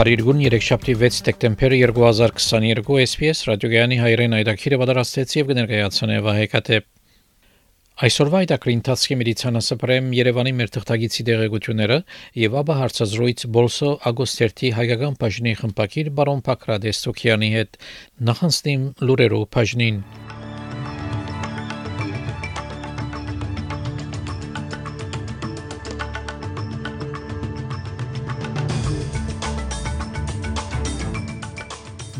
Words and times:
Փարիգուն 0.00 0.38
3-շաբթի 0.40 0.92
6 0.96 1.16
դեկտեմբեր 1.26 1.72
2022 1.80 2.94
SPS 3.02 3.42
ռադիոգյանի 3.50 3.98
հայրեն 4.00 4.36
այդակիրը 4.38 4.78
պատրաստեց 4.80 5.34
եւ 5.36 5.50
կներկայացնե 5.50 6.16
Վահեկատե 6.24 6.78
Այսօրվա 8.08 8.40
այդակրի 8.46 8.76
ընթացքի 8.78 9.18
մեդիցինասպրեմ 9.20 10.08
Երևանի 10.16 10.54
մեր 10.56 10.72
թղթագիտի 10.78 11.26
դեղեցությունները 11.28 12.00
եւ 12.46 12.56
ապա 12.62 12.78
հարցազրույց 12.80 13.44
Բոլսո 13.60 13.92
Ագոստերտի 14.14 14.72
հայկական 14.80 15.20
բաժնի 15.20 15.54
խմբակիր 15.60 16.12
բարոն 16.16 16.42
Փակրադես 16.48 17.04
Սոքյանի 17.04 17.54
հետ 17.60 17.80
նախանցնիմ 18.30 18.88
լուրերով 19.04 19.46
բաժնին 19.52 20.00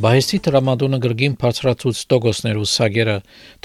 Բայեսի 0.01 0.39
տրամադոնը 0.47 0.99
գրգին 1.05 1.33
բարձրացուց 1.41 1.99
տոգոսներու 2.09 2.69
սագերը 2.73 3.17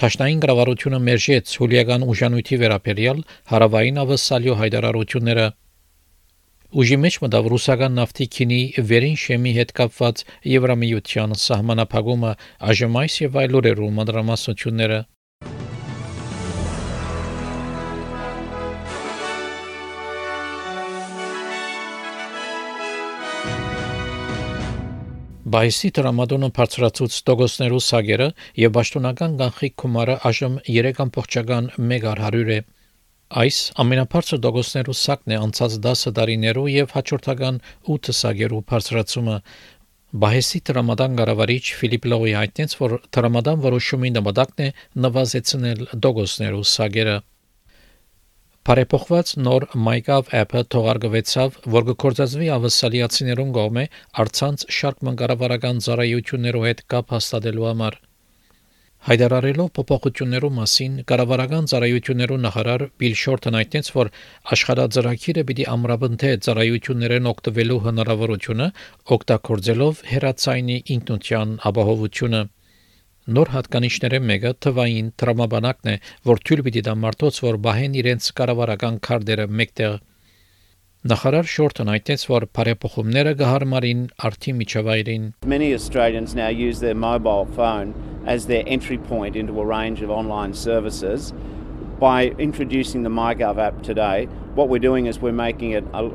Թաշնային 0.01 0.41
գրավարությունը 0.43 0.99
մերժեց 1.05 1.53
հուլիական 1.61 2.03
ուժանույթի 2.11 2.59
վերապերյալ 2.63 3.21
հարավային 3.51 4.01
ավսալյո 4.03 4.57
հայդարարությունները 4.61 5.45
Ուժի 6.83 6.97
մեջ 7.05 7.19
մտավ 7.23 7.49
ռուսական 7.55 7.95
նավթի 8.01 8.27
քինի 8.35 8.61
վերին 8.91 9.17
շեմի 9.23 9.53
հետ 9.61 9.73
կապված 9.79 10.23
Եվրամիության 10.55 11.39
սահմանափակումը 11.45 12.31
ԱԺՄ-ից 12.73 13.19
եւ 13.23 13.39
այլ 13.45 13.59
օրերու 13.61 13.91
մադրամասությունները 14.01 14.99
Բայսի 25.53 25.89
տրամադոնը 25.93 26.47
բարձրացուց 26.57 27.15
տոգոսներու 27.29 27.81
սագերը 27.87 28.27
եւ 28.57 28.71
պաշտոնական 28.77 29.33
կանխիկ 29.41 29.75
գումարը 29.81 30.15
այժմ 30.29 30.55
3.100 30.69 32.55
է։ 32.55 32.57
Այս 33.41 33.59
ամենաբարձր 33.83 34.41
տոգոսներու 34.45 34.95
սակն 35.01 35.35
է 35.35 35.39
անցած 35.43 35.77
10 35.85 36.15
տարիներու 36.17 36.65
եւ 36.73 36.95
հաջորդական 36.97 37.61
8 37.97 38.11
սագերու 38.21 38.63
բարձրացումը։ 38.73 39.37
Բայսի 40.25 40.63
տրամադան 40.71 41.21
գարավարիչ 41.21 41.63
Ֆիլիպ 41.77 42.09
Լողի 42.09 42.35
հայտնեց, 42.39 42.75
որ 42.81 42.97
տրամադան 43.13 43.63
որոշումի 43.69 44.13
նպատակն 44.17 44.65
է 44.65 44.69
նվազեցնել 45.05 45.87
տոգոսներու 46.05 46.67
սագերը։ 46.73 47.17
Բարեփոխված 48.65 49.31
նոր 49.45 49.63
MyGov 49.77 50.31
app-ը 50.37 50.61
թողարկվեցավ, 50.73 51.57
որ 51.73 51.83
կկործածվի 51.89 52.47
ավասալիացիներուն 52.55 53.51
կողմէ 53.57 53.83
արցանց 54.23 54.63
շարք 54.77 55.03
մանկարավարական 55.05 55.81
ծառայություններով 55.85 56.65
հետ 56.69 56.81
կապ 56.93 57.13
հաստատելու 57.15 57.67
համար։ 57.69 57.97
Հայդարարելով 59.05 59.69
փոփոխություններու 59.77 60.51
մասին 60.57 60.97
կառավարական 61.13 61.69
ծառայություններու 61.75 62.39
նախարար 62.47 62.87
Բիլ 63.05 63.15
Շորթն 63.21 63.59
հայտնեց, 63.59 63.93
որ 64.01 64.11
աշխարհաձրակիրը 64.57 65.45
պիտի 65.51 65.69
ամրապնդե 65.75 66.31
ծառայություններեն 66.49 67.31
օգտվելու 67.35 67.81
հնարավորությունը, 67.85 68.71
օգտագործելով 69.19 70.05
հերացայինի 70.15 70.81
ինքնության 70.97 71.57
ապահովությունը։ 71.69 72.41
Նոր 73.25 73.49
հատկանիշները 73.49 74.17
մեկը 74.21 74.49
թվային 74.61 75.07
տրամաբանակն 75.17 75.87
է, 75.89 75.93
որ 76.29 76.41
թույլ 76.45 76.59
պիտի 76.67 76.81
դա 76.85 76.93
մարդոց, 77.01 77.39
որ 77.41 77.55
բահեն 77.65 77.95
իրենց 77.97 78.27
կառավարական 78.37 78.99
քարտերը 79.07 79.47
մեկտեղ 79.61 79.95
Նախարար 81.09 81.49
Շորտն 81.53 81.89
այդտենց 81.93 82.25
որ 82.29 82.45
բարեփոխումները 82.57 83.33
կհարմարին 83.39 84.03
արդի 84.29 84.53
միջավայրին 84.59 85.25
Many 85.55 85.71
Australians 85.73 86.35
now 86.37 86.51
use 86.53 86.79
their 86.85 86.93
mobile 86.93 87.49
phone 87.57 87.95
as 88.25 88.45
their 88.45 88.63
entry 88.67 88.99
point 89.09 89.35
into 89.35 89.59
a 89.59 89.65
range 89.65 90.05
of 90.05 90.13
online 90.13 90.53
services. 90.53 91.33
By 91.99 92.29
introducing 92.37 93.01
the 93.01 93.09
MyGov 93.09 93.57
app 93.57 93.81
today, 93.81 94.29
what 94.53 94.69
we're 94.69 94.85
doing 94.85 95.07
is 95.07 95.19
we're 95.19 95.31
making 95.31 95.71
it 95.71 95.83
a, 95.93 96.09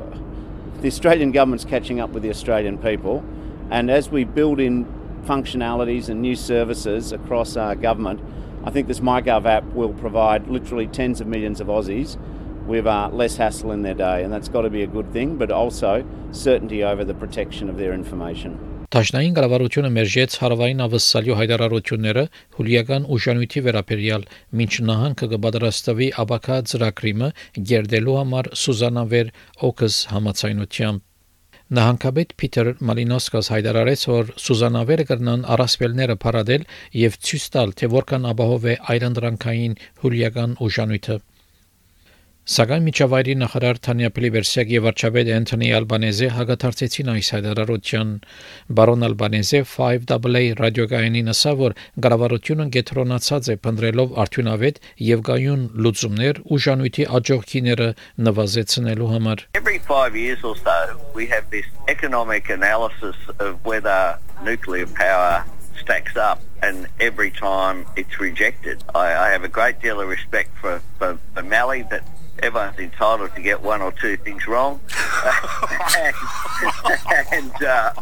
the 0.79 0.87
Australian 0.87 1.31
government's 1.31 1.65
catching 1.65 1.99
up 1.99 2.11
with 2.11 2.23
the 2.23 2.29
Australian 2.29 2.77
people 2.77 3.23
and 3.69 3.91
as 3.91 4.09
we 4.09 4.23
build 4.23 4.59
in 4.59 4.85
functionalities 5.25 6.09
and 6.09 6.21
new 6.21 6.35
services 6.35 7.11
across 7.11 7.55
our 7.57 7.75
government, 7.75 8.19
I 8.63 8.69
think 8.69 8.87
this 8.87 8.99
MyGov 8.99 9.45
app 9.45 9.63
will 9.73 9.93
provide 9.93 10.47
literally 10.47 10.87
tens 10.87 11.21
of 11.21 11.27
millions 11.27 11.59
of 11.61 11.67
Aussies 11.67 12.17
with 12.67 12.85
uh, 12.85 13.09
less 13.11 13.37
hassle 13.37 13.71
in 13.71 13.81
their 13.81 13.95
day, 13.95 14.23
and 14.23 14.31
that's 14.31 14.49
got 14.49 14.61
to 14.61 14.69
be 14.69 14.83
a 14.83 14.87
good 14.87 15.11
thing, 15.11 15.35
but 15.37 15.51
also 15.51 16.05
certainty 16.31 16.83
over 16.83 17.03
the 17.03 17.13
protection 17.13 17.69
of 17.69 17.77
their 17.77 17.93
information. 17.93 18.59
Տաշնային 18.91 19.35
կառավարությունը 19.37 19.89
մերժեց 19.95 20.33
հարավային 20.41 20.83
ավսալյո 20.83 21.35
հայտարարությունները 21.39 22.23
հուլիական 22.57 23.05
ուժանույթի 23.15 23.61
վերաբերյալ, 23.67 24.25
մինչ 24.59 24.73
նահանգը 24.89 25.29
կպատրաստվի 25.33 26.09
աբակա 26.25 26.57
ծրագրիմը 26.71 27.29
գերդելու 27.71 28.17
համար 28.19 28.49
Սուզանավեր 28.65 29.31
Օքս 29.69 30.01
համացայնությամբ 30.11 31.07
Նահանգապետ 31.71 32.31
Փիթեր 32.41 32.69
Մալինոսկաս 32.87 33.49
հայտարարեց, 33.53 34.01
որ 34.11 34.31
Սուզանավերը 34.43 35.05
կրնան 35.11 35.45
առասպելները 35.55 36.17
փարադել 36.23 36.65
եւ 36.99 37.15
ցույց 37.27 37.45
տալ, 37.53 37.71
թե 37.79 37.89
որքան 37.93 38.27
ապահով 38.31 38.65
է 38.73 38.75
այրանդրանքային 38.91 39.77
հուլիական 40.03 40.57
ուժանույթը։ 40.67 41.17
Սակայն 42.51 42.83
միջավայրի 42.83 43.33
նախարար 43.39 43.77
Թանյա 43.85 44.07
Պլիվերսյակ 44.15 44.71
եւ 44.73 44.81
վարչապետ 44.83 45.29
Անթոնի 45.35 45.69
Ալբանեզե 45.77 46.27
հագաթարցեցին 46.35 47.11
այս 47.13 47.29
հայտարարության։ 47.35 48.09
Բարոն 48.79 49.05
Ալբանեզե 49.07 49.61
5AA 49.71 50.41
ռադիոգայանի 50.59 51.21
ասա, 51.31 51.53
որ 51.61 51.77
կառավարությունը 52.03 52.65
գետրոնացած 52.75 53.49
է 53.53 53.55
փնտրելով 53.67 54.19
արդյունավետ 54.25 54.83
եւ 55.07 55.23
գայուն 55.31 55.63
լուծումներ 55.87 56.43
ուժանույթի 56.57 57.07
աջողքիները 57.21 57.89
նվազեցնելու 58.27 59.09
համար։ 59.15 59.47
Every 59.61 59.79
5 59.87 60.19
years 60.19 60.43
or 60.43 60.55
so 60.59 60.77
we 61.15 61.31
have 61.31 61.47
this 61.55 61.71
economic 61.87 62.51
analysis 62.51 63.15
of 63.39 63.63
whether 63.63 64.19
nuclear 64.43 64.91
power 64.99 65.45
stacks 65.79 66.19
up 66.19 66.43
and 66.61 66.87
every 66.99 67.31
time 67.31 67.85
it's 67.95 68.19
rejected. 68.19 68.83
I, 68.93 69.07
I 69.15 69.27
have 69.29 69.45
a 69.45 69.53
great 69.59 69.79
deal 69.81 70.01
of 70.01 70.09
respect 70.09 70.51
for, 70.59 70.81
for, 70.99 71.17
for 71.33 71.43
Mally, 71.43 71.83
but 71.89 72.03
everyone's 72.39 72.79
entitled 72.79 73.35
to 73.35 73.41
get 73.41 73.61
one 73.61 73.81
or 73.81 73.91
two 73.91 74.17
things 74.17 74.47
wrong, 74.47 74.79
and, 75.97 76.15
and, 77.31 77.63
uh, 77.63 77.93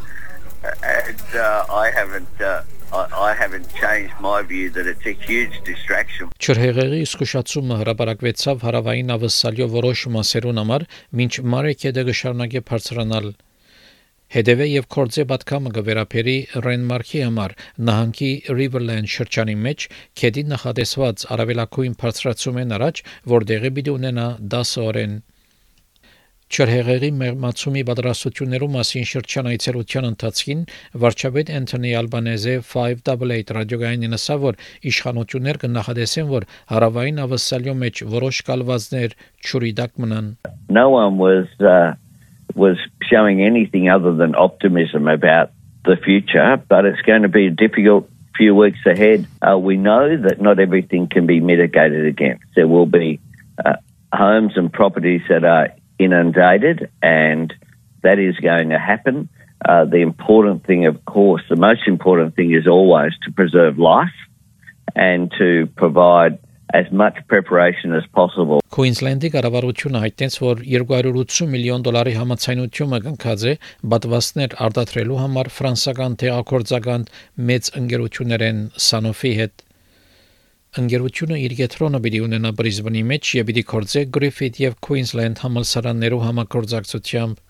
and 0.83 1.35
uh, 1.35 1.65
I 1.69 1.91
haven't. 1.91 2.41
Uh, 2.41 2.63
I, 2.91 3.35
haven't 3.35 3.71
changed 3.75 4.15
my 4.19 4.41
view 4.41 4.71
that 4.71 4.87
it's 4.87 5.05
a 5.05 5.13
huge 5.13 5.61
distraction. 5.63 6.31
Չրհեղեղի 6.41 7.03
զսկուշացումը 7.05 7.77
հրապարակվեցավ 7.83 8.65
հարավային 8.65 9.13
ավսալյո 9.15 9.67
որոշ 9.75 10.05
մասերուն 10.15 10.61
համար, 10.63 10.85
մինչ 11.21 11.33
Մարեկեդը 11.53 12.05
կշարունակի 12.09 12.63
բարձրանալ 12.71 13.29
Հետևե 14.29 14.65
եւ 14.69 14.85
կորձե 14.93 15.23
պատկամը 15.29 15.69
գվերապերի 15.79 16.35
Ռենմարքի 16.65 17.21
համար 17.25 17.53
նահանգի 17.89 18.27
Riverland 18.59 19.09
շրջանի 19.13 19.55
մեջ 19.65 19.85
քեդի 20.21 20.43
նախատեսված 20.51 21.23
արավելակույն 21.35 21.95
բարձրացում 22.03 22.59
են 22.63 22.75
առաջ, 22.77 23.01
որտեղի 23.33 23.71
պիտի 23.79 23.95
ունենա 23.95 24.27
10 24.53 24.73
օրեն 24.85 25.15
Չրհեղեղի 26.49 27.09
մեղմացումի 27.13 27.81
պատրաստություններու 27.85 28.69
մասին 28.73 29.03
շրջան 29.09 29.49
այցելության 29.51 30.07
ընթացքին 30.07 30.63
վարչապետ 31.03 31.51
Անթոնի 31.59 31.91
Ալբանեզե 31.99 32.55
588 32.71 33.53
ռադիոգայինին 33.57 34.17
ասավ, 34.17 34.41
որ 34.47 34.57
իշխանություններ 34.89 35.61
կնախադեսեն, 35.65 36.27
որ 36.33 36.47
հարավային 36.73 37.23
ավսալյո 37.29 37.77
մեջ 37.85 38.03
որոշ 38.17 38.41
կալվածներ 38.49 39.17
ճուրիդակ 39.49 40.01
մնան 40.05 40.35
No 40.73 40.89
one 40.89 41.21
was 41.21 41.45
uh, 41.61 41.93
was 42.55 42.77
showing 43.03 43.41
anything 43.41 43.89
other 43.89 44.13
than 44.13 44.35
optimism 44.35 45.07
about 45.07 45.51
the 45.85 45.97
future, 45.97 46.61
but 46.67 46.85
it's 46.85 47.01
going 47.01 47.23
to 47.23 47.29
be 47.29 47.47
a 47.47 47.51
difficult 47.51 48.09
few 48.35 48.55
weeks 48.55 48.79
ahead. 48.85 49.27
Uh, 49.41 49.57
we 49.57 49.77
know 49.77 50.17
that 50.17 50.41
not 50.41 50.59
everything 50.59 51.07
can 51.07 51.25
be 51.25 51.39
mitigated 51.39 52.05
against. 52.05 52.45
There 52.55 52.67
will 52.67 52.85
be 52.85 53.19
uh, 53.63 53.73
homes 54.13 54.53
and 54.55 54.71
properties 54.71 55.21
that 55.29 55.43
are 55.43 55.69
inundated, 55.97 56.89
and 57.01 57.53
that 58.01 58.19
is 58.19 58.35
going 58.37 58.69
to 58.69 58.79
happen. 58.79 59.29
Uh, 59.63 59.85
the 59.85 59.97
important 59.97 60.65
thing, 60.65 60.85
of 60.85 61.03
course, 61.03 61.43
the 61.49 61.57
most 61.57 61.81
important 61.85 62.35
thing 62.35 62.53
is 62.53 62.65
always 62.65 63.11
to 63.25 63.31
preserve 63.31 63.77
life 63.77 64.07
and 64.95 65.31
to 65.37 65.67
provide 65.75 66.39
as 66.73 66.91
much 66.91 67.15
preparation 67.27 67.93
as 67.99 68.05
possible. 68.13 68.61
Քուինսլենդի 68.75 69.29
կառավարությունը 69.33 70.01
հայտնեց, 70.03 70.35
որ 70.43 70.61
280 70.73 71.49
միլիոն 71.53 71.85
դոլարի 71.87 72.13
համաձայնությունը 72.19 72.99
կնքած 73.05 73.45
է 73.51 73.53
բադվաստներ 73.93 74.55
արտադրելու 74.67 75.17
համար 75.23 75.51
ֆրանսական 75.57 76.19
տեղակորձական 76.23 77.07
մեծ 77.49 77.71
ընկերություններեն 77.81 78.61
Sanofi 78.89 79.33
հետ։ 79.41 79.65
Ընկերությունը 80.79 81.37
իր 81.49 81.53
կետրոնը 81.63 81.99
պիտի 82.05 82.19
ունենա 82.29 82.49
Բրիզբենի 82.59 83.05
մեջ 83.11 83.29
եւ 83.39 83.45
պիտի 83.49 83.63
կորձե 83.73 84.01
Griffith 84.15 84.59
եւ 84.61 84.75
Queensland 84.85 85.41
համալսարաններու 85.41 86.25
համակորձակցությամբ 86.29 87.45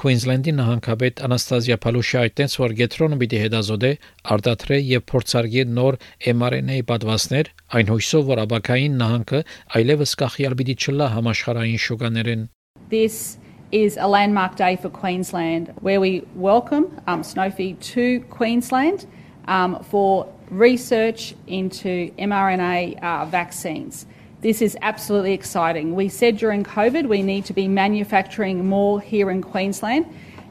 Քուինզլենդի 0.00 0.52
նահանգապետ 0.56 1.18
Անաստազիա 1.26 1.76
Փալուշը 1.84 2.18
այդտենց 2.20 2.54
որ 2.60 2.74
գետրոնը 2.78 3.16
պիտի 3.20 3.40
հետազոտե 3.42 3.90
արտադրե 4.34 4.78
եւ 4.90 5.02
փորձարկի 5.10 5.64
նոր 5.78 5.98
mRNA 6.32 6.78
պատվաստներ 6.90 7.50
այն 7.76 7.90
հույսով 7.92 8.30
որ 8.30 8.40
աբակային 8.46 8.96
նահանգը 9.02 9.40
այլևս 9.80 10.14
կախյալ 10.22 10.56
պիտի 10.60 10.76
չլա 10.80 11.10
համաշխարհային 11.16 11.82
շուկաներեն 11.84 12.46
This 12.88 13.36
is 13.72 13.98
a 14.00 14.08
landmark 14.08 14.56
day 14.56 14.74
for 14.80 14.88
Queensland 14.88 15.68
where 15.84 16.00
we 16.00 16.24
welcome 16.34 16.88
um, 17.06 17.20
Sanofi 17.20 17.68
to 17.92 18.24
Queensland 18.30 19.04
um, 19.48 19.84
for 19.84 20.26
research 20.50 21.34
into 21.46 22.10
mRNA 22.16 23.02
uh, 23.02 23.26
vaccines. 23.26 24.06
This 24.42 24.62
is 24.62 24.74
absolutely 24.80 25.34
exciting. 25.34 25.94
We 25.94 26.08
said 26.08 26.38
during 26.38 26.64
COVID 26.64 27.08
we 27.08 27.22
need 27.22 27.44
to 27.44 27.52
be 27.52 27.68
manufacturing 27.68 28.66
more 28.66 28.98
here 28.98 29.30
in 29.30 29.42
Queensland, 29.42 30.06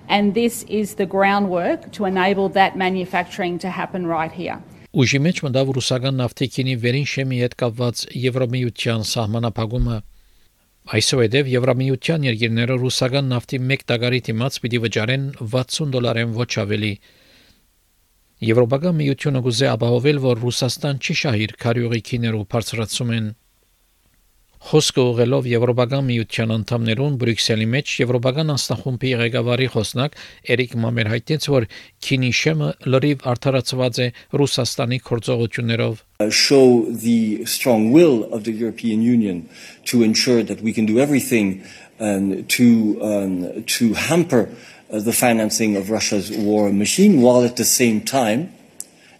and 0.08 0.36
this 0.36 0.62
is 0.70 0.94
the 0.96 1.08
groundwork 1.08 1.92
to 1.94 2.06
enable 2.06 2.50
that 2.50 2.78
manufacturing 2.78 3.58
to 3.60 3.70
happen 3.70 4.06
right 4.06 4.32
here. 4.32 4.62
Ուժի 4.94 5.20
մեջ 5.26 5.42
մտավ 5.46 5.72
ռուսական 5.78 6.16
նավթիկինի 6.22 6.76
վերին 6.84 7.10
շեմի 7.10 7.42
հետ 7.46 7.56
կապված 7.62 8.06
Եվրոմիության 8.28 9.04
սահմանափակումը 9.10 9.98
Այսուհետև 11.00 11.52
Եվրոմիության 11.54 12.24
երկիրները 12.30 12.78
ռուսական 12.86 13.30
նավթի 13.34 13.58
1 13.74 13.84
տագարի 13.90 14.22
դիմաց 14.30 14.62
պիտի 14.64 14.80
վճարեն 14.86 15.28
60 15.42 15.92
դոլարեն 15.98 16.32
ոչ 16.38 16.52
ավելի։ 16.66 16.94
Եվրոպական 18.50 18.98
միությունը 19.02 19.44
գուզե 19.46 19.70
ապահովել, 19.74 20.24
որ 20.30 20.42
Ռուսաստան 20.46 21.06
չի 21.06 21.16
շահիր 21.22 21.54
քարյուղիքիներով 21.66 22.50
բարձրացում 22.54 23.14
են 23.20 23.30
Խոսքը 24.60 25.04
ուղղելով 25.10 25.46
Եվրոպական 25.48 26.04
միության 26.04 26.52
անդամներուն 26.52 27.14
Բրյուսելի 27.22 27.68
մեջ 27.74 27.92
Եվրոպական 28.02 28.52
անձնախումբի 28.54 29.12
ղեկավարի 29.22 29.68
խոսնակ 29.76 30.18
Էրիկ 30.56 30.74
Մամեր 30.84 31.10
հայտնեց, 31.14 31.48
որ 31.54 31.68
Քինիշեմը 32.04 32.72
լրիվ 32.92 33.24
արդարացված 33.34 34.00
է 34.04 34.08
Ռուսաստանի 34.42 35.00
կորցողություններով 35.08 36.04
show 36.30 36.84
the 36.92 37.46
strong 37.46 37.92
will 37.96 38.28
of 38.36 38.44
the 38.44 38.52
European 38.52 39.02
Union 39.02 39.48
to 39.86 40.04
ensure 40.04 40.44
that 40.44 40.62
we 40.62 40.74
can 40.74 40.86
do 40.86 41.00
everything 41.00 41.64
um, 42.02 42.44
to 42.46 43.00
um, 43.02 43.64
to 43.64 43.94
hamper 43.94 44.50
uh, 44.92 45.00
the 45.00 45.14
financing 45.14 45.78
of 45.78 45.90
Russia's 45.90 46.30
war 46.36 46.72
machine, 46.74 47.22
while 47.22 47.44
at 47.46 47.56
the 47.56 47.64
same 47.64 48.02
time, 48.02 48.52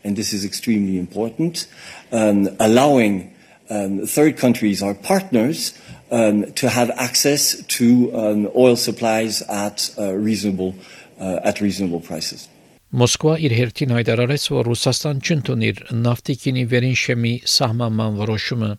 and 0.04 0.18
this 0.18 0.34
is 0.34 0.44
extremely 0.44 1.00
important, 1.00 1.68
um, 2.12 2.50
allowing 2.60 3.34
um, 3.70 4.06
third 4.06 4.38
countries, 4.38 4.82
our 4.84 4.94
partners, 4.94 5.74
um, 6.12 6.52
to 6.54 6.70
have 6.70 6.90
access 6.92 7.62
to 7.78 8.14
um, 8.16 8.50
oil 8.56 8.76
supplies 8.76 9.42
at 9.44 9.94
uh, 9.98 10.14
reasonable 10.14 10.76
uh, 11.20 11.40
at 11.44 11.62
reasonable 11.62 12.02
prices. 12.02 12.48
Մոսկվա 12.90 13.36
իր 13.46 13.54
հերթին 13.54 13.92
հայտարարեց, 13.94 14.44
որ 14.50 14.66
Ռուսաստան 14.66 15.20
չընդունիր 15.22 15.82
նավթիկինի 15.94 16.64
վերին 16.72 16.96
շեմի 16.98 17.34
սահմանման 17.54 18.16
որոշումը։ 18.18 18.70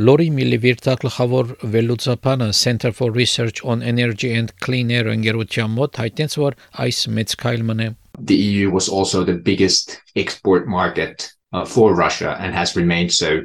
Լորի 0.00 0.28
Միլիվիրտա 0.32 0.94
գլխավոր 1.02 1.50
վերլուծապանը 1.74 2.46
Center 2.56 2.92
for 2.96 3.12
Research 3.12 3.60
on 3.60 3.82
Energy 3.82 4.32
and 4.32 4.54
Clean 4.64 4.88
Air 4.88 5.12
ընկերության 5.12 5.74
մոտ 5.76 6.00
հայտնեց, 6.00 6.38
որ 6.40 6.56
այս 6.86 7.02
մեծ 7.12 7.36
քայլ 7.44 7.66
մնե։ 7.68 7.90
The 8.16 8.40
EU 8.40 8.70
was 8.72 8.88
also 8.88 9.20
the 9.22 9.36
biggest 9.36 10.00
export 10.16 10.64
market 10.64 11.28
uh, 11.52 11.64
for 11.64 11.94
Russia 11.94 12.36
and 12.40 12.54
has 12.54 12.76
remained 12.76 13.12
so 13.12 13.42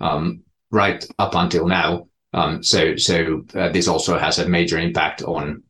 um, 0.00 0.42
right 0.70 1.06
up 1.18 1.34
until 1.34 1.66
now. 1.66 2.08
Um, 2.32 2.62
so 2.62 2.96
so 2.96 3.44
uh, 3.54 3.70
this 3.70 3.88
also 3.88 4.18
has 4.18 4.38
a 4.38 4.48
major 4.48 4.78
impact 4.78 5.22
on 5.22 5.62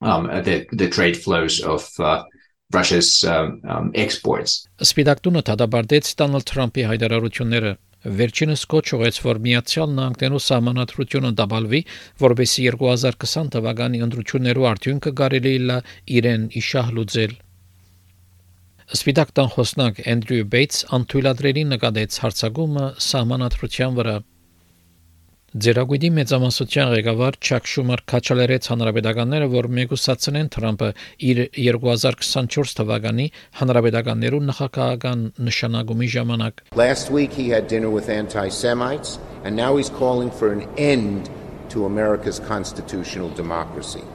um, 0.00 0.26
the 0.26 0.66
the 0.72 0.88
trade 0.88 1.16
flows 1.16 1.60
of 1.60 1.88
uh, 1.98 2.22
Russia's 2.72 3.24
um, 3.24 3.60
um, 3.68 3.90
exports. 3.94 4.66
Սպիտակտունը 4.82 5.42
դադարեցեց 5.46 6.14
Դոնալդ 6.20 6.48
Թրամփի 6.50 6.86
հայտարարությունները 6.90 7.76
Վերջինս 8.06 8.62
կոչ 8.70 8.84
ուղեց, 8.94 9.16
որ 9.24 9.38
Միացյալ 9.42 9.94
Նահանգներու 9.96 10.40
սահմանադրությունը 10.44 11.30
դաբալվի, 11.40 11.80
որբեսի 12.22 12.66
2020 12.76 13.50
թվականի 13.56 14.02
ընտրություններու 14.06 14.68
արդյունքը 14.70 15.12
կարելի 15.22 15.54
լա 15.70 15.78
իրեն 16.18 16.44
իշահ 16.60 16.92
լուծել։ 16.98 17.34
Սպիտակ 18.86 19.30
տան 19.34 19.48
խոսնակ 19.50 19.96
Էնդրյու 20.06 20.44
Բեյթս 20.50 20.82
անթույլատրելի 20.94 21.62
նկատեց 21.72 22.16
հարցակումը 22.22 22.82
սահմանադրության 23.02 23.94
վրա։ 23.96 24.12
Ձերագույդի 25.66 26.10
մեծամասնության 26.18 26.92
ղեկավար 26.92 27.38
Չակ 27.42 27.70
Շումեր 27.72 28.02
քաչալերեց 28.12 28.68
հանրապետականները, 28.70 29.48
որ 29.56 29.68
մեգուսացնեն 29.78 30.50
Թրամփը 30.54 30.90
իր 31.30 31.40
2024 31.56 32.76
թվականի 32.78 33.26
հանրապետականներու 33.58 34.40
նախագահական 34.52 35.24
նշանակումի 35.48 36.10
ժամանակ։ 36.14 36.62
Last 36.78 37.10
week 37.10 37.34
he 37.34 37.48
had 37.50 37.66
dinner 37.66 37.90
with 37.90 38.06
anti-Semites 38.06 39.18
and 39.42 39.56
now 39.58 39.74
he's 39.74 39.90
calling 39.90 40.30
for 40.30 40.52
an 40.54 40.62
end 40.78 41.26
to 41.74 41.90
America's 41.90 42.38
constitutional 42.38 43.34
democracy. 43.34 44.06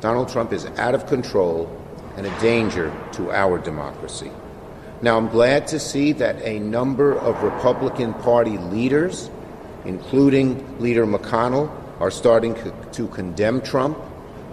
Donald 0.00 0.26
Trump 0.26 0.52
is 0.52 0.66
out 0.82 0.98
of 0.98 1.06
control 1.06 1.70
and 2.15 2.25
a 2.25 2.39
danger 2.39 2.91
to 3.13 3.31
our 3.31 3.59
democracy. 3.59 4.31
Now, 5.01 5.17
I'm 5.17 5.29
glad 5.29 5.67
to 5.67 5.79
see 5.79 6.11
that 6.13 6.41
a 6.41 6.59
number 6.59 7.13
of 7.19 7.43
Republican 7.43 8.13
Party 8.15 8.57
leaders, 8.57 9.29
including 9.85 10.57
Leader 10.79 11.05
McConnell, 11.05 11.69
are 11.99 12.09
starting 12.09 12.55
to 12.91 13.07
condemn 13.07 13.61
Trump. 13.61 13.97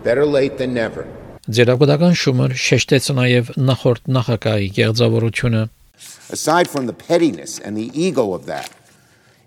Better 0.03 0.27
late 0.27 0.59
than 0.59 0.75
never. 0.75 1.07
Ձերագուտական 1.45 2.15
շումեր 2.17 2.53
շեշտեց 2.57 3.07
նաև 3.17 3.49
նախորդ 3.61 4.07
նախագահի 4.17 4.69
գեղձավորությունը 4.79 5.63
Aside 6.31 6.69
from 6.69 6.87
the 6.87 6.93
pettiness 6.93 7.59
and 7.59 7.77
the 7.77 7.91
ego 7.93 8.33
of 8.33 8.47
that, 8.47 8.71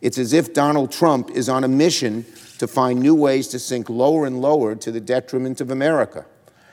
it's 0.01 0.17
as 0.17 0.31
if 0.31 0.53
Donald 0.53 0.91
Trump 0.91 1.31
is 1.31 1.49
on 1.49 1.63
a 1.63 1.67
mission 1.67 2.25
to 2.59 2.67
find 2.67 2.99
new 2.99 3.15
ways 3.15 3.47
to 3.49 3.59
sink 3.59 3.89
lower 3.89 4.25
and 4.25 4.41
lower 4.41 4.75
to 4.75 4.91
the 4.91 5.01
detriment 5.01 5.59
of 5.59 5.71
America. 5.71 6.25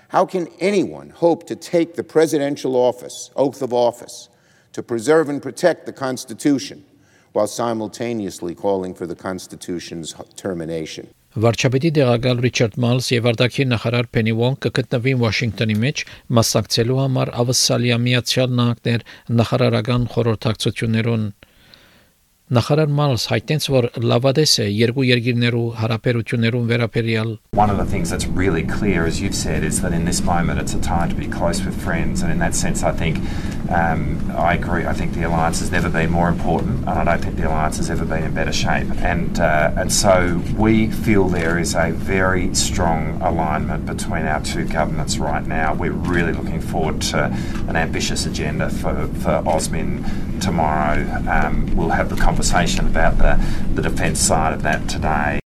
How 0.09 0.25
can 0.25 0.47
anyone 0.59 1.11
hope 1.11 1.45
to 1.45 1.55
take 1.55 1.93
the 1.93 2.03
presidential 2.03 2.75
office, 2.75 3.29
oath 3.35 3.61
of 3.61 3.71
office, 3.71 4.27
to 4.73 4.81
preserve 4.81 5.29
and 5.29 5.39
protect 5.39 5.85
the 5.85 5.93
Constitution 5.93 6.83
while 7.33 7.45
simultaneously 7.45 8.55
calling 8.55 8.95
for 8.95 9.05
the 9.05 9.15
Constitution's 9.15 10.15
termination? 10.35 11.09
Վարչապետի 11.37 11.91
դեղակալ 11.93 12.39
Ռիչարդ 12.41 12.77
Մալս 12.81 13.07
եւ 13.13 13.27
արտաքին 13.29 13.69
նախարար 13.75 14.07
Փենի 14.15 14.31
Վոնգ 14.39 14.57
կգտնվին 14.65 15.19
Վաշինգտոնի 15.21 15.75
մեջ 15.83 16.01
մասնակցելու 16.39 16.97
համար 16.99 17.31
ավսալիա 17.43 17.99
միացյալ 18.05 18.55
նահանգներ 18.59 19.05
նախարարական 19.41 20.07
խորհրդակցություններուն 20.15 21.27
Նախարար 22.52 22.90
Մալս 22.92 23.22
հայտնեց, 23.30 23.66
որ 23.72 23.86
լավադես 24.04 24.50
է 24.60 24.64
երկու 24.68 25.04
երկիրներու 25.08 25.62
հարաբերություններուն 25.78 26.66
վերաբերյալ 26.68 27.30
One 27.56 27.70
of 27.70 27.78
the 27.78 27.86
things 27.86 28.10
that's 28.10 28.26
really 28.26 28.64
clear, 28.64 29.06
as 29.06 29.18
you've 29.18 29.34
said, 29.34 29.64
is 29.64 29.80
that 29.80 29.94
in 29.94 30.04
this 30.04 30.20
moment 30.22 30.60
it's 30.60 30.74
a 30.74 30.80
time 30.82 31.08
to 31.08 31.14
be 31.16 31.26
close 31.26 31.64
with 31.64 31.74
friends, 31.82 32.20
and 32.20 32.30
in 32.30 32.40
that 32.40 32.54
sense, 32.54 32.82
I 32.82 32.92
think 32.92 33.16
um, 33.70 34.30
I 34.36 34.52
agree. 34.60 34.84
I 34.84 34.92
think 34.92 35.14
the 35.14 35.22
alliance 35.22 35.60
has 35.60 35.70
never 35.70 35.88
been 35.88 36.10
more 36.10 36.28
important, 36.28 36.80
and 36.80 36.90
I 36.98 37.04
don't 37.04 37.22
think 37.24 37.36
the 37.36 37.48
alliance 37.48 37.78
has 37.78 37.88
ever 37.88 38.04
been 38.04 38.24
in 38.24 38.34
better 38.34 38.52
shape. 38.52 38.92
And 39.00 39.40
uh, 39.40 39.72
and 39.78 39.90
so 39.90 40.42
we 40.58 40.90
feel 40.90 41.30
there 41.30 41.58
is 41.58 41.74
a 41.74 41.92
very 41.92 42.54
strong 42.54 43.22
alignment 43.22 43.86
between 43.86 44.26
our 44.26 44.42
two 44.42 44.66
governments 44.66 45.16
right 45.16 45.46
now. 45.46 45.72
We're 45.72 45.96
really 46.12 46.34
looking 46.34 46.60
forward 46.60 47.00
to 47.08 47.24
an 47.72 47.76
ambitious 47.76 48.26
agenda 48.26 48.68
for 48.68 49.08
for 49.24 49.40
Osmin 49.48 50.04
tomorrow. 50.39 50.97
Um, 51.27 51.75
we'll 51.75 51.89
have 51.89 52.09
the 52.09 52.15
conversation 52.15 52.87
about 52.87 53.17
the, 53.17 53.33
the 53.75 53.81
defence 53.81 54.19
side 54.19 54.53
of 54.53 54.63
that 54.63 54.87
today. 54.89 55.39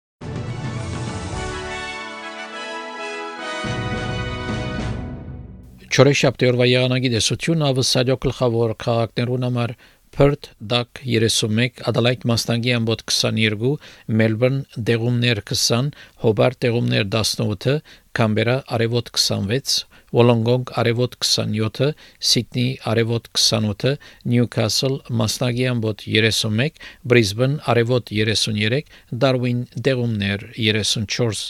Չորեշաբթի 5.94 6.48
օրվա 6.50 6.66
եղանակի 6.66 7.10
դեսությունը 7.14 7.68
ավսալյո 7.70 8.16
գլխավոր 8.24 8.72
քաղաքներուն 8.82 9.44
համար 9.46 9.74
Perth 10.14 10.48
DAC 10.72 11.02
31, 11.06 11.84
Adelaide 11.90 12.26
Մաստանգի 12.30 12.74
ամբոտ 12.78 13.04
22, 13.10 13.72
Melbourne 14.20 14.60
դեղումներ 14.90 15.42
20, 15.52 15.90
Hobart 16.26 16.60
դեղումներ 16.66 17.08
18, 17.14 17.80
Կամբերա 18.18 18.58
արևոտ 18.78 19.10
26, 19.18 19.80
Wollongong 20.14 20.70
արևոտ 20.78 21.18
27, 21.26 21.90
Սիդնի 22.32 22.68
արևոտ 22.92 23.32
28, 23.34 23.96
Նյուքասլ 24.34 25.00
մասնագի 25.24 25.66
ամբոտ 25.74 26.06
31, 26.14 26.80
Բրիզբեն 27.10 27.58
արևոտ 27.74 28.14
33, 28.14 28.94
Դարվին 29.26 29.68
դեղումներ 29.90 30.48
34 30.60 31.44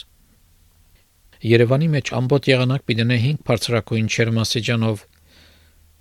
Երևանի 1.44 1.88
մեջ 1.92 2.10
ամբողջ 2.16 2.46
եղանակ 2.48 2.84
պիտենե 2.88 3.16
5 3.22 3.40
բարձրակույն 3.48 4.06
չերմասիջանով 4.14 5.02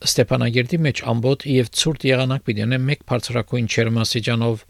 Ստեփանագերդի 0.08 0.78
մեջ 0.86 1.02
ամբողջ 1.14 1.44
եւ 1.52 1.72
ցուրտ 1.80 2.06
եղանակ 2.08 2.46
պիտենե 2.48 2.80
1 2.94 3.04
բարձրակույն 3.12 3.68
չերմասիջանով 3.74 4.64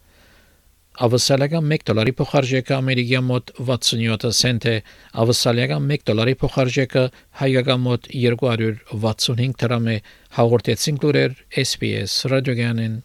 Ավսալական 0.98 1.68
1 1.74 1.84
դոլարի 1.86 2.12
փոխարժեքը 2.18 2.74
ամերիկյան 2.74 3.26
մոտ 3.28 3.52
67 3.68 4.32
سنت 4.34 4.64
է, 4.66 4.74
ավսալական 5.22 5.86
1 5.94 6.06
դոլարի 6.10 6.34
փոխարժեքը 6.40 7.04
հայկական 7.42 7.84
մոտ 7.84 8.10
265 8.18 9.56
դրամ 9.62 9.88
է, 9.94 9.96
հաղորդեցին 10.40 11.00
լուրեր 11.04 11.38
SPS 11.62 12.18
ռադիոգանեն 12.34 12.98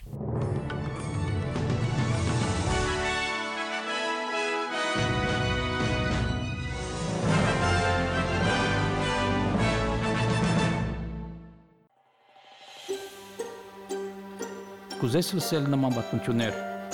Կուզես 15.04 15.30
լսել 15.36 15.66
նման 15.68 15.96
բանություններ, 15.98 16.54